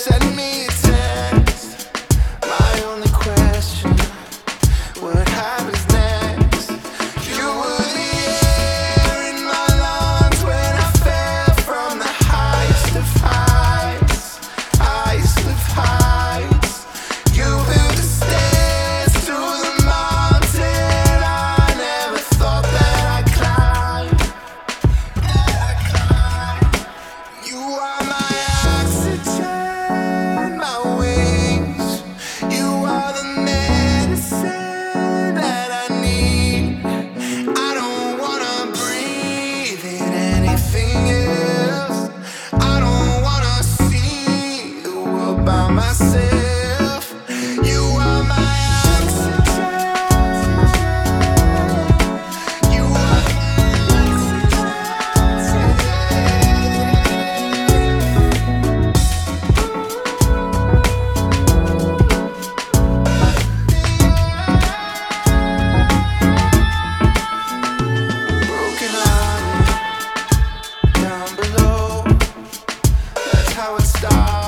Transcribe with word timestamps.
Send 0.00 0.29
You 47.64 47.82
are 47.98 48.22
my 48.22 48.54
oxygen. 48.94 49.64
You 52.72 52.84
are 52.84 53.22
Broken 68.46 68.94
down 70.94 71.28
below. 71.36 72.04
That's 73.14 73.52
how 73.54 73.76
it 73.76 73.82
starts. 73.82 74.39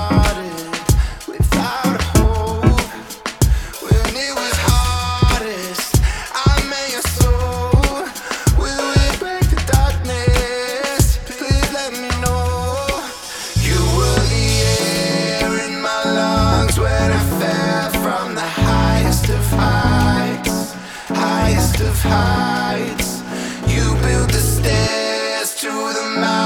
of 21.87 22.03
heights. 22.03 23.22
You 23.66 23.94
build 24.03 24.31
the 24.31 24.41
stairs 24.41 25.54
to 25.56 25.69
the 25.69 26.20
mountain. 26.20 26.41